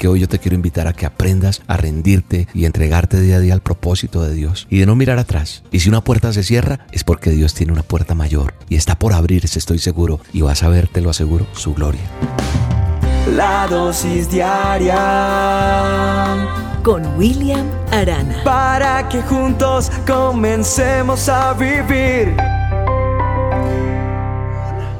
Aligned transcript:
que 0.00 0.08
hoy 0.08 0.18
yo 0.20 0.28
te 0.28 0.38
quiero 0.38 0.54
invitar 0.54 0.88
a 0.88 0.94
que 0.94 1.04
aprendas 1.04 1.60
a 1.66 1.76
rendirte 1.76 2.48
y 2.54 2.64
entregarte 2.64 3.20
día 3.20 3.36
a 3.36 3.40
día 3.40 3.52
al 3.52 3.60
propósito 3.60 4.22
de 4.22 4.32
Dios 4.32 4.66
y 4.70 4.78
de 4.78 4.86
no 4.86 4.96
mirar 4.96 5.18
atrás. 5.18 5.62
Y 5.72 5.80
si 5.80 5.90
una 5.90 6.02
puerta 6.02 6.32
se 6.32 6.42
cierra, 6.42 6.86
es 6.90 7.04
porque 7.04 7.28
Dios 7.32 7.52
tiene 7.52 7.74
una 7.74 7.82
puerta 7.82 8.14
mayor 8.14 8.54
y 8.70 8.76
está 8.76 8.98
por 8.98 9.12
abrirse, 9.12 9.58
estoy 9.58 9.78
seguro, 9.78 10.18
y 10.32 10.40
vas 10.40 10.62
a 10.62 10.70
ver, 10.70 10.88
te 10.88 11.02
lo 11.02 11.10
aseguro, 11.10 11.46
su 11.52 11.74
gloria. 11.74 12.00
La 13.36 13.66
dosis 13.68 14.30
diaria 14.30 14.96
con 16.82 17.04
William 17.18 17.66
Arana. 17.90 18.42
Para 18.42 19.06
que 19.06 19.20
juntos 19.20 19.92
comencemos 20.06 21.28
a 21.28 21.52
vivir. 21.52 22.34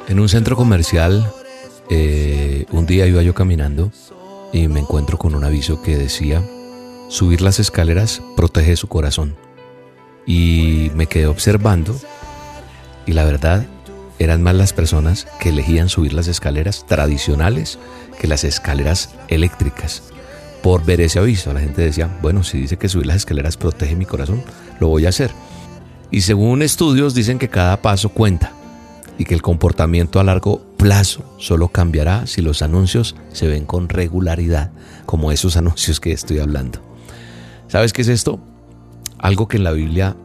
En 0.08 0.20
un 0.20 0.28
centro 0.28 0.56
comercial, 0.56 1.32
eh, 1.88 2.66
un 2.70 2.84
día 2.84 3.06
iba 3.06 3.22
yo 3.22 3.32
caminando 3.32 3.90
y 4.52 4.68
me 4.68 4.80
encuentro 4.80 5.18
con 5.18 5.34
un 5.34 5.44
aviso 5.44 5.82
que 5.82 5.96
decía, 5.96 6.42
subir 7.08 7.40
las 7.40 7.58
escaleras 7.58 8.22
protege 8.36 8.76
su 8.76 8.88
corazón. 8.88 9.36
Y 10.26 10.90
me 10.94 11.06
quedé 11.06 11.26
observando 11.26 11.96
y 13.06 13.12
la 13.12 13.24
verdad 13.24 13.66
eran 14.18 14.42
más 14.42 14.54
las 14.54 14.72
personas 14.72 15.26
que 15.40 15.48
elegían 15.48 15.88
subir 15.88 16.12
las 16.12 16.28
escaleras 16.28 16.84
tradicionales 16.86 17.78
que 18.20 18.28
las 18.28 18.44
escaleras 18.44 19.14
eléctricas. 19.28 20.02
Por 20.62 20.84
ver 20.84 21.00
ese 21.00 21.18
aviso, 21.18 21.54
la 21.54 21.60
gente 21.60 21.80
decía, 21.80 22.18
bueno, 22.20 22.44
si 22.44 22.58
dice 22.58 22.76
que 22.76 22.90
subir 22.90 23.06
las 23.06 23.16
escaleras 23.16 23.56
protege 23.56 23.96
mi 23.96 24.04
corazón, 24.04 24.42
lo 24.78 24.88
voy 24.88 25.06
a 25.06 25.08
hacer. 25.08 25.30
Y 26.10 26.20
según 26.20 26.60
estudios 26.60 27.14
dicen 27.14 27.38
que 27.38 27.48
cada 27.48 27.80
paso 27.80 28.10
cuenta 28.10 28.52
y 29.16 29.24
que 29.24 29.34
el 29.34 29.42
comportamiento 29.42 30.20
a 30.20 30.24
largo 30.24 30.69
plazo 30.80 31.24
solo 31.38 31.68
cambiará 31.68 32.26
si 32.26 32.40
los 32.40 32.62
anuncios 32.62 33.14
se 33.32 33.48
ven 33.48 33.66
con 33.66 33.88
regularidad, 33.88 34.72
como 35.06 35.30
esos 35.30 35.56
anuncios 35.58 36.00
que 36.00 36.12
estoy 36.12 36.38
hablando. 36.38 36.80
¿Sabes 37.68 37.92
qué 37.92 38.02
es 38.02 38.08
esto? 38.08 38.40
Algo 39.18 39.46
que 39.46 39.58
en 39.58 39.64
la 39.64 39.72
Biblia 39.72 40.16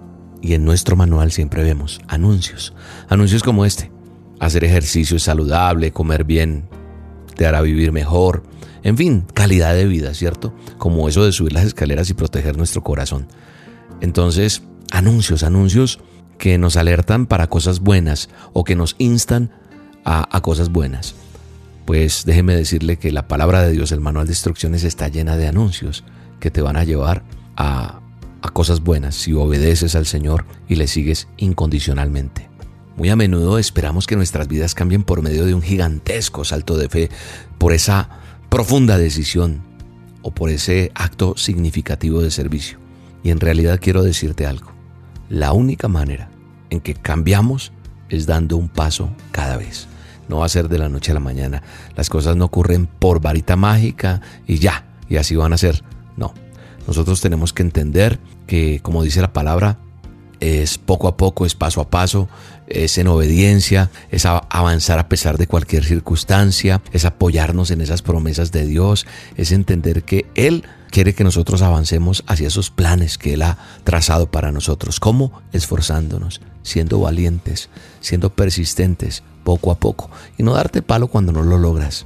y 0.41 0.53
en 0.53 0.63
nuestro 0.63 0.95
manual 0.95 1.31
siempre 1.31 1.63
vemos, 1.63 1.99
anuncios. 2.07 2.73
Anuncios 3.09 3.43
como 3.43 3.65
este. 3.65 3.91
Hacer 4.39 4.63
ejercicio 4.63 5.17
es 5.17 5.23
saludable, 5.23 5.91
comer 5.91 6.23
bien 6.23 6.69
te 7.35 7.45
hará 7.45 7.61
vivir 7.61 7.91
mejor, 7.91 8.43
en 8.83 8.97
fin, 8.97 9.25
calidad 9.33 9.73
de 9.73 9.87
vida, 9.87 10.13
¿cierto? 10.13 10.53
Como 10.77 11.09
eso 11.09 11.25
de 11.25 11.31
subir 11.31 11.53
las 11.53 11.65
escaleras 11.65 12.09
y 12.09 12.13
proteger 12.13 12.55
nuestro 12.55 12.83
corazón. 12.83 13.27
Entonces, 13.99 14.63
anuncios, 14.91 15.43
anuncios 15.43 15.99
que 16.37 16.57
nos 16.57 16.77
alertan 16.77 17.25
para 17.25 17.47
cosas 17.47 17.79
buenas 17.79 18.29
o 18.53 18.63
que 18.63 18.75
nos 18.75 18.95
instan 18.97 19.51
a, 20.05 20.41
cosas 20.41 20.69
buenas. 20.69 21.15
Pues 21.85 22.23
déjeme 22.25 22.55
decirle 22.55 22.97
que 22.97 23.11
la 23.11 23.27
palabra 23.27 23.61
de 23.61 23.71
Dios, 23.71 23.91
el 23.91 23.99
manual 23.99 24.27
de 24.27 24.33
instrucciones, 24.33 24.83
está 24.83 25.07
llena 25.07 25.35
de 25.35 25.47
anuncios 25.47 26.03
que 26.39 26.51
te 26.51 26.61
van 26.61 26.77
a 26.77 26.83
llevar 26.83 27.23
a, 27.57 27.99
a 28.41 28.49
cosas 28.49 28.81
buenas 28.81 29.15
si 29.15 29.33
obedeces 29.33 29.95
al 29.95 30.05
Señor 30.05 30.45
y 30.67 30.75
le 30.75 30.87
sigues 30.87 31.27
incondicionalmente. 31.37 32.49
Muy 32.97 33.09
a 33.09 33.15
menudo 33.15 33.59
esperamos 33.59 34.07
que 34.07 34.15
nuestras 34.15 34.47
vidas 34.47 34.73
cambien 34.73 35.03
por 35.03 35.21
medio 35.21 35.45
de 35.45 35.53
un 35.53 35.61
gigantesco 35.61 36.45
salto 36.45 36.77
de 36.77 36.87
fe, 36.87 37.09
por 37.57 37.73
esa 37.73 38.09
profunda 38.49 38.97
decisión 38.97 39.61
o 40.21 40.31
por 40.31 40.49
ese 40.49 40.91
acto 40.95 41.35
significativo 41.35 42.21
de 42.21 42.31
servicio. 42.31 42.77
Y 43.23 43.31
en 43.31 43.39
realidad 43.39 43.79
quiero 43.81 44.01
decirte 44.01 44.45
algo. 44.45 44.71
La 45.29 45.51
única 45.51 45.87
manera 45.87 46.29
en 46.69 46.79
que 46.79 46.93
cambiamos 46.93 47.71
es 48.09 48.25
dando 48.25 48.57
un 48.57 48.69
paso 48.69 49.09
cada 49.31 49.57
vez. 49.57 49.87
No 50.27 50.39
va 50.39 50.45
a 50.45 50.49
ser 50.49 50.69
de 50.69 50.77
la 50.77 50.89
noche 50.89 51.11
a 51.11 51.13
la 51.15 51.19
mañana. 51.19 51.63
Las 51.95 52.09
cosas 52.09 52.35
no 52.35 52.45
ocurren 52.45 52.87
por 52.87 53.21
varita 53.21 53.55
mágica 53.55 54.21
y 54.47 54.59
ya, 54.59 54.85
y 55.09 55.17
así 55.17 55.35
van 55.35 55.53
a 55.53 55.57
ser. 55.57 55.83
No. 56.17 56.33
Nosotros 56.87 57.21
tenemos 57.21 57.53
que 57.53 57.63
entender 57.63 58.19
que, 58.47 58.79
como 58.81 59.03
dice 59.03 59.21
la 59.21 59.33
palabra, 59.33 59.77
es 60.39 60.77
poco 60.77 61.07
a 61.07 61.17
poco, 61.17 61.45
es 61.45 61.55
paso 61.55 61.81
a 61.81 61.89
paso, 61.89 62.27
es 62.67 62.97
en 62.97 63.07
obediencia, 63.07 63.89
es 64.11 64.25
avanzar 64.25 64.99
a 64.99 65.09
pesar 65.09 65.37
de 65.37 65.47
cualquier 65.47 65.83
circunstancia, 65.83 66.81
es 66.91 67.05
apoyarnos 67.05 67.71
en 67.71 67.81
esas 67.81 68.01
promesas 68.01 68.51
de 68.51 68.65
Dios, 68.65 69.05
es 69.37 69.51
entender 69.51 70.03
que 70.03 70.25
Él 70.35 70.63
quiere 70.91 71.13
que 71.13 71.23
nosotros 71.23 71.61
avancemos 71.61 72.23
hacia 72.27 72.47
esos 72.47 72.69
planes 72.69 73.17
que 73.17 73.33
Él 73.33 73.41
ha 73.41 73.57
trazado 73.83 74.29
para 74.29 74.51
nosotros. 74.51 74.99
¿Cómo? 74.99 75.41
Esforzándonos, 75.51 76.41
siendo 76.63 76.99
valientes, 76.99 77.69
siendo 77.99 78.33
persistentes, 78.33 79.23
poco 79.45 79.71
a 79.71 79.75
poco, 79.75 80.09
y 80.37 80.43
no 80.43 80.53
darte 80.53 80.81
palo 80.81 81.07
cuando 81.07 81.31
no 81.31 81.43
lo 81.43 81.57
logras. 81.57 82.05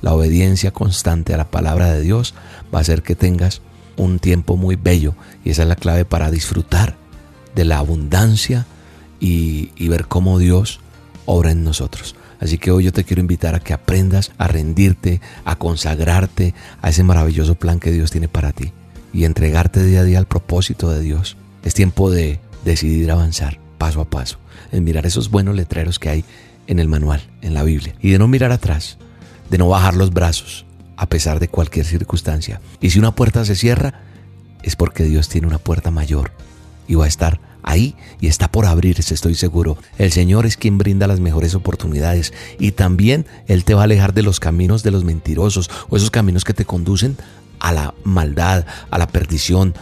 La 0.00 0.12
obediencia 0.12 0.72
constante 0.72 1.32
a 1.32 1.36
la 1.36 1.48
palabra 1.48 1.92
de 1.92 2.00
Dios 2.00 2.34
va 2.74 2.78
a 2.78 2.80
hacer 2.80 3.04
que 3.04 3.14
tengas 3.14 3.60
un 3.96 4.18
tiempo 4.18 4.56
muy 4.56 4.74
bello 4.74 5.14
y 5.44 5.50
esa 5.50 5.62
es 5.62 5.68
la 5.68 5.76
clave 5.76 6.04
para 6.04 6.32
disfrutar 6.32 6.96
de 7.54 7.64
la 7.64 7.78
abundancia 7.78 8.66
y, 9.20 9.70
ver 9.88 10.06
cómo 10.06 10.38
Dios 10.38 10.80
obra 11.26 11.52
en 11.52 11.62
nosotros. 11.62 12.16
Así 12.40 12.58
que 12.58 12.72
hoy 12.72 12.84
yo 12.84 12.92
te 12.92 13.04
quiero 13.04 13.20
invitar 13.20 13.54
a 13.54 13.60
que 13.60 13.74
aprendas 13.74 14.32
a 14.38 14.48
rendirte, 14.48 15.20
a 15.44 15.56
consagrarte 15.56 16.54
a 16.80 16.88
ese 16.88 17.04
maravilloso 17.04 17.54
plan 17.54 17.78
que 17.78 17.92
Dios 17.92 18.10
tiene 18.10 18.26
para 18.26 18.50
ti 18.50 18.72
y 19.12 19.24
entregarte 19.24 19.84
día 19.84 20.00
a 20.00 20.04
día 20.04 20.18
al 20.18 20.26
propósito 20.26 20.90
de 20.90 21.00
Dios. 21.00 21.36
Es 21.62 21.74
tiempo 21.74 22.10
de 22.10 22.40
decidir 22.64 23.12
avanzar 23.12 23.60
paso 23.78 24.00
a 24.00 24.04
paso, 24.06 24.38
en 24.72 24.82
mirar 24.82 25.06
esos 25.06 25.30
buenos 25.30 25.54
letreros 25.54 25.98
que 25.98 26.08
hay 26.08 26.24
en 26.66 26.78
el 26.78 26.88
manual, 26.88 27.22
en 27.40 27.54
la 27.54 27.62
Biblia, 27.62 27.94
y 28.00 28.10
de 28.10 28.18
no 28.18 28.28
mirar 28.28 28.52
atrás, 28.52 28.98
de 29.50 29.58
no 29.58 29.68
bajar 29.68 29.94
los 29.94 30.12
brazos 30.12 30.66
a 30.96 31.08
pesar 31.08 31.40
de 31.40 31.48
cualquier 31.48 31.84
circunstancia. 31.84 32.60
Y 32.80 32.90
si 32.90 32.98
una 32.98 33.14
puerta 33.14 33.44
se 33.44 33.56
cierra, 33.56 34.02
es 34.62 34.76
porque 34.76 35.04
Dios 35.04 35.28
tiene 35.28 35.46
una 35.46 35.58
puerta 35.58 35.90
mayor 35.90 36.30
y 36.86 36.94
va 36.94 37.06
a 37.06 37.08
estar 37.08 37.40
ahí 37.62 37.96
y 38.20 38.26
está 38.26 38.50
por 38.50 38.66
abrirse, 38.66 39.14
estoy 39.14 39.34
seguro. 39.34 39.76
El 39.98 40.12
Señor 40.12 40.46
es 40.46 40.56
quien 40.56 40.78
brinda 40.78 41.06
las 41.06 41.20
mejores 41.20 41.54
oportunidades 41.54 42.32
y 42.58 42.72
también 42.72 43.26
Él 43.46 43.64
te 43.64 43.74
va 43.74 43.82
a 43.82 43.84
alejar 43.84 44.14
de 44.14 44.22
los 44.22 44.40
caminos 44.40 44.82
de 44.82 44.90
los 44.90 45.04
mentirosos 45.04 45.70
o 45.88 45.96
esos 45.96 46.10
caminos 46.10 46.44
que 46.44 46.54
te 46.54 46.64
conducen 46.64 47.16
a 47.58 47.72
la 47.72 47.94
maldad, 48.04 48.66
a 48.90 48.98
la 48.98 49.08
perdición, 49.08 49.74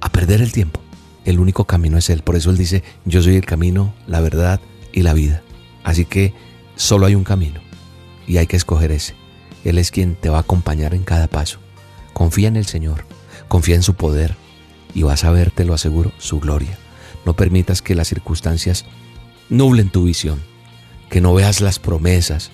a 0.00 0.10
perder 0.10 0.40
el 0.40 0.52
tiempo. 0.52 0.80
El 1.24 1.38
único 1.38 1.64
camino 1.64 1.98
es 1.98 2.10
Él. 2.10 2.22
Por 2.22 2.36
eso 2.36 2.50
Él 2.50 2.56
dice, 2.56 2.82
yo 3.04 3.22
soy 3.22 3.36
el 3.36 3.46
camino, 3.46 3.94
la 4.06 4.20
verdad 4.20 4.60
y 4.92 5.02
la 5.02 5.14
vida. 5.14 5.42
Así 5.84 6.06
que 6.06 6.34
solo 6.74 7.06
hay 7.06 7.14
un 7.14 7.24
camino 7.24 7.60
y 8.26 8.38
hay 8.38 8.46
que 8.46 8.56
escoger 8.56 8.90
ese. 8.90 9.14
Él 9.64 9.78
es 9.78 9.90
quien 9.90 10.16
te 10.16 10.30
va 10.30 10.38
a 10.38 10.40
acompañar 10.40 10.94
en 10.94 11.04
cada 11.04 11.28
paso. 11.28 11.58
Confía 12.12 12.48
en 12.48 12.56
el 12.56 12.66
Señor, 12.66 13.06
confía 13.48 13.76
en 13.76 13.82
su 13.82 13.94
poder 13.94 14.34
y 14.94 15.02
vas 15.02 15.24
a 15.24 15.30
ver, 15.30 15.50
te 15.50 15.64
lo 15.64 15.74
aseguro, 15.74 16.12
su 16.18 16.40
gloria. 16.40 16.78
No 17.24 17.34
permitas 17.34 17.82
que 17.82 17.94
las 17.94 18.08
circunstancias 18.08 18.84
nublen 19.48 19.90
tu 19.90 20.04
visión, 20.04 20.42
que 21.10 21.20
no 21.20 21.34
veas 21.34 21.60
las 21.60 21.78
promesas. 21.78 22.50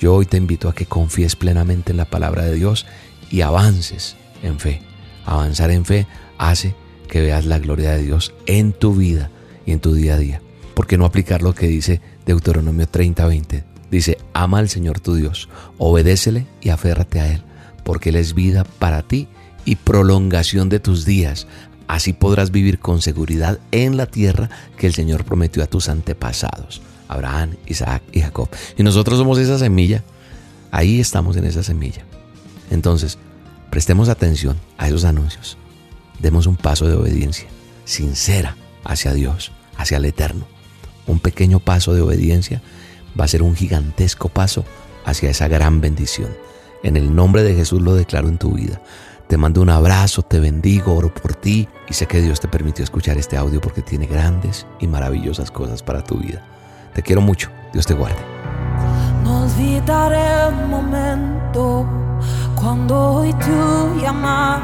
Yo 0.00 0.14
hoy 0.14 0.26
te 0.26 0.36
invito 0.36 0.68
a 0.68 0.74
que 0.74 0.86
confíes 0.86 1.36
plenamente 1.36 1.92
en 1.92 1.96
la 1.96 2.04
palabra 2.04 2.44
de 2.44 2.54
Dios 2.54 2.86
y 3.30 3.40
avances 3.40 4.16
en 4.42 4.58
fe. 4.58 4.82
Avanzar 5.24 5.70
en 5.70 5.84
fe 5.84 6.06
hace 6.38 6.74
que 7.08 7.20
veas 7.20 7.46
la 7.46 7.58
gloria 7.58 7.92
de 7.92 8.02
Dios 8.02 8.34
en 8.46 8.72
tu 8.72 8.94
vida 8.94 9.30
y 9.64 9.72
en 9.72 9.80
tu 9.80 9.94
día 9.94 10.14
a 10.14 10.18
día. 10.18 10.42
¿Por 10.74 10.86
qué 10.86 10.98
no 10.98 11.06
aplicar 11.06 11.42
lo 11.42 11.54
que 11.54 11.66
dice 11.66 12.00
Deuteronomio 12.26 12.86
30:20? 12.86 13.64
Dice, 13.90 14.18
ama 14.34 14.58
al 14.58 14.68
Señor 14.68 15.00
tu 15.00 15.14
Dios, 15.14 15.48
obedécele 15.78 16.46
y 16.60 16.70
aférrate 16.70 17.20
a 17.20 17.32
Él, 17.32 17.42
porque 17.84 18.10
Él 18.10 18.16
es 18.16 18.34
vida 18.34 18.64
para 18.78 19.02
ti 19.02 19.28
y 19.64 19.76
prolongación 19.76 20.68
de 20.68 20.80
tus 20.80 21.04
días. 21.04 21.46
Así 21.88 22.12
podrás 22.12 22.50
vivir 22.50 22.80
con 22.80 23.00
seguridad 23.00 23.60
en 23.70 23.96
la 23.96 24.06
tierra 24.06 24.50
que 24.76 24.88
el 24.88 24.94
Señor 24.94 25.24
prometió 25.24 25.62
a 25.62 25.68
tus 25.68 25.88
antepasados, 25.88 26.82
Abraham, 27.06 27.54
Isaac 27.66 28.02
y 28.12 28.20
Jacob. 28.20 28.48
Y 28.76 28.82
nosotros 28.82 29.18
somos 29.18 29.38
esa 29.38 29.58
semilla. 29.58 30.02
Ahí 30.72 30.98
estamos 30.98 31.36
en 31.36 31.44
esa 31.44 31.62
semilla. 31.62 32.04
Entonces, 32.72 33.18
prestemos 33.70 34.08
atención 34.08 34.56
a 34.78 34.88
esos 34.88 35.04
anuncios. 35.04 35.56
Demos 36.18 36.46
un 36.48 36.56
paso 36.56 36.88
de 36.88 36.94
obediencia 36.94 37.46
sincera 37.86 38.56
hacia 38.84 39.14
Dios, 39.14 39.52
hacia 39.78 39.96
el 39.96 40.04
Eterno. 40.04 40.46
Un 41.06 41.20
pequeño 41.20 41.60
paso 41.60 41.94
de 41.94 42.02
obediencia 42.02 42.62
va 43.18 43.24
a 43.24 43.28
ser 43.28 43.42
un 43.42 43.54
gigantesco 43.54 44.28
paso 44.28 44.64
hacia 45.04 45.30
esa 45.30 45.48
gran 45.48 45.80
bendición. 45.80 46.30
En 46.82 46.96
el 46.96 47.14
nombre 47.14 47.42
de 47.42 47.54
Jesús 47.54 47.80
lo 47.80 47.94
declaro 47.94 48.28
en 48.28 48.38
tu 48.38 48.52
vida. 48.52 48.80
Te 49.28 49.36
mando 49.36 49.60
un 49.60 49.70
abrazo, 49.70 50.22
te 50.22 50.38
bendigo, 50.38 50.94
oro 50.94 51.12
por 51.12 51.34
ti 51.34 51.68
y 51.88 51.94
sé 51.94 52.06
que 52.06 52.20
Dios 52.20 52.38
te 52.38 52.46
permitió 52.46 52.84
escuchar 52.84 53.18
este 53.18 53.36
audio 53.36 53.60
porque 53.60 53.82
tiene 53.82 54.06
grandes 54.06 54.66
y 54.78 54.86
maravillosas 54.86 55.50
cosas 55.50 55.82
para 55.82 56.04
tu 56.04 56.18
vida. 56.18 56.44
Te 56.94 57.02
quiero 57.02 57.20
mucho, 57.20 57.50
Dios 57.72 57.86
te 57.86 57.94
guarde. 57.94 58.18
No 59.24 59.42
olvidaré 59.42 60.54
un 60.54 60.70
momento 60.70 61.86
cuando 62.54 63.16
hoy 63.16 63.32
tú 63.34 64.00
llamas, 64.00 64.62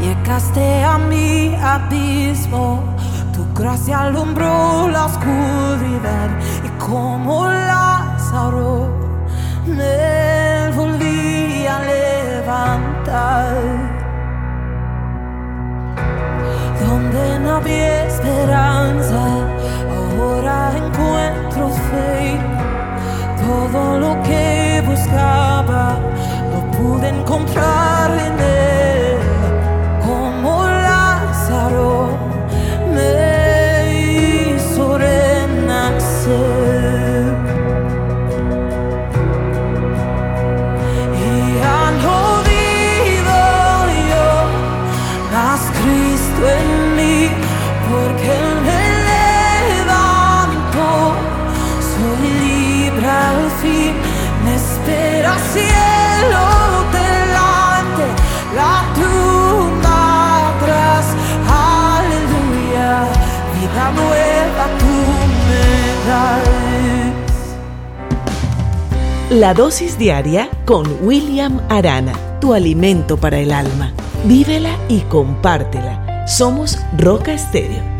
llegaste 0.00 0.82
a 0.82 0.98
mi 0.98 1.54
abismo, 1.54 2.82
tu 3.42 3.62
gracia 3.62 4.02
alumbró 4.02 4.88
la 4.88 5.06
oscuridad 5.06 6.28
y 6.64 6.68
como 6.78 7.48
Lázaro 7.48 8.88
me 9.66 10.41
en 46.46 46.96
mí, 46.96 47.28
porque 47.88 48.34
me 48.66 48.82
levantó, 49.72 51.14
soy 51.92 52.22
libre 52.40 53.08
al 53.08 53.50
fin, 53.60 53.92
me 54.44 54.54
espera 54.54 55.32
cielo 55.52 56.44
delante, 56.92 58.04
la 58.54 58.74
tumba 58.94 59.98
atrás, 60.50 61.04
aleluya, 61.48 62.90
vida 63.54 63.84
nueva 63.92 64.64
tú 64.78 64.94
me 65.48 65.64
das. 66.08 66.52
La 69.30 69.54
dosis 69.54 69.96
diaria 69.96 70.50
con 70.66 70.86
William 71.00 71.60
Arana, 71.70 72.12
tu 72.38 72.52
alimento 72.52 73.16
para 73.16 73.38
el 73.38 73.50
alma. 73.50 73.92
Vívela 74.24 74.76
y 74.88 75.00
compártela. 75.00 76.11
Somos 76.26 76.78
Roca 76.98 77.32
Estéreo 77.32 77.91